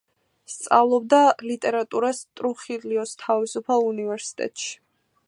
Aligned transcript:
სწავლობდა 0.51 1.19
ლიტერატურას 1.49 2.23
ტრუხილიოს 2.41 3.15
თავისუფალ 3.25 3.89
უნივერსიტეტში. 3.91 4.73